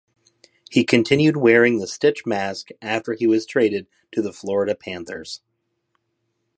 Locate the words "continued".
0.83-1.37